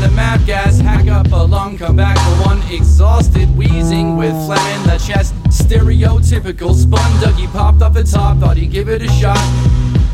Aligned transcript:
the 0.00 0.10
map, 0.10 0.44
gas, 0.46 0.78
hack 0.78 1.06
up 1.08 1.30
a 1.32 1.36
lung, 1.36 1.78
come 1.78 1.96
back 1.96 2.16
for 2.18 2.48
one. 2.48 2.62
Exhausted, 2.70 3.48
wheezing 3.56 4.16
with 4.16 4.32
phlegm 4.46 4.58
in 4.76 4.82
the 4.84 4.98
chest. 4.98 5.34
Stereotypical 5.48 6.74
spun, 6.74 7.10
Dougie 7.20 7.50
popped 7.52 7.82
off 7.82 7.94
the 7.94 8.04
top, 8.04 8.38
thought 8.38 8.56
he'd 8.56 8.70
give 8.70 8.88
it 8.88 9.02
a 9.02 9.08
shot. 9.08 9.38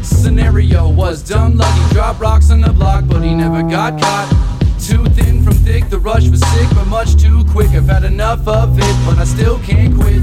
Scenario 0.03 0.89
was 0.89 1.23
dumb, 1.23 1.57
lucky, 1.57 1.95
dropped 1.95 2.21
rocks 2.21 2.51
on 2.51 2.61
the 2.61 2.73
block, 2.73 3.05
but 3.07 3.23
he 3.23 3.35
never 3.35 3.63
got 3.63 4.01
caught. 4.01 4.29
Too 4.81 5.05
thin 5.07 5.43
from 5.43 5.55
thick, 5.55 5.89
the 5.91 5.99
rush 5.99 6.29
was 6.29 6.41
sick, 6.41 6.69
but 6.75 6.87
much 6.87 7.17
too 7.17 7.45
quick. 7.53 7.71
I've 7.71 7.87
had 7.87 8.05
enough 8.05 8.47
of 8.49 8.79
it, 8.79 8.97
but 9.07 9.19
I 9.19 9.25
still 9.25 9.59
can't 9.61 9.95
quit. 9.95 10.23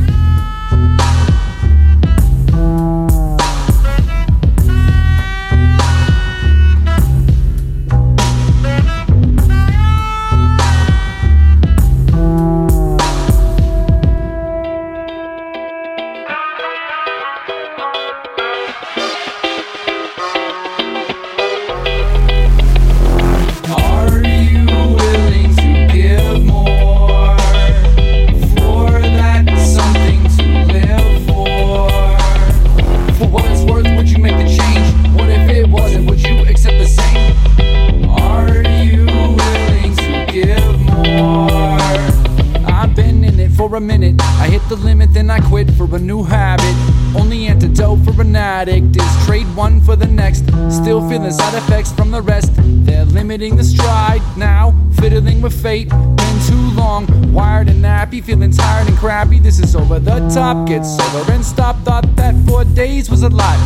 For 43.70 43.76
a 43.76 43.82
minute. 43.82 44.16
I 44.20 44.48
hit 44.48 44.68
the 44.68 44.76
limit, 44.76 45.14
then 45.14 45.30
I 45.30 45.40
quit 45.40 45.70
for 45.72 45.84
a 45.96 46.00
new 46.00 46.24
habit. 46.24 46.76
Only 47.16 47.46
antidote 47.46 48.00
for 48.04 48.20
an 48.22 48.36
addict 48.36 48.96
is 48.96 49.26
trade 49.26 49.46
one 49.56 49.80
for 49.82 49.96
the 49.96 50.08
next. 50.08 50.46
Still 50.72 51.08
feeling 51.08 51.32
side 51.32 51.54
effects 51.54 51.92
from 51.92 52.10
the 52.10 52.22
rest. 52.22 52.52
They're 52.56 53.06
limiting 53.06 53.56
the 53.56 53.64
stride 53.64 54.24
now, 54.38 54.74
fiddling 54.94 55.42
with 55.42 55.54
fate. 55.62 55.90
Been 55.90 56.40
too 56.48 56.70
long, 56.74 57.06
wired 57.32 57.70
and 57.70 57.84
nappy, 57.84 58.24
feeling 58.24 58.52
tired 58.52 58.88
and 58.88 58.98
crappy. 58.98 59.40
This 59.40 59.60
is 59.60 59.76
over 59.76 60.00
the 60.00 60.18
top, 60.30 60.68
get 60.68 60.84
sober 60.84 61.32
and 61.32 61.46
stop. 61.46 61.78
Thought 61.84 62.16
that 62.16 62.36
four 62.48 62.64
days 62.64 63.10
was 63.10 63.22
a 63.22 63.30
lot, 63.30 63.60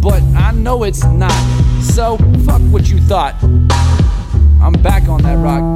but 0.00 0.22
I 0.34 0.52
know 0.52 0.84
it's 0.84 1.04
not. 1.04 1.40
So 1.82 2.16
fuck 2.46 2.62
what 2.72 2.88
you 2.88 2.98
thought. 3.00 3.34
I'm 4.62 4.72
back 4.82 5.08
on 5.08 5.22
that 5.22 5.36
rock. 5.36 5.69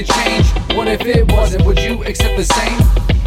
The 0.00 0.12
change? 0.12 0.76
What 0.76 0.88
if 0.88 1.04
it 1.04 1.30
wasn't? 1.32 1.64
Would 1.66 1.78
you 1.78 2.02
accept 2.04 2.36
the 2.36 2.44
same? 2.44 3.19